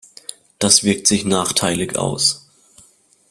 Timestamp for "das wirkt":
0.57-1.05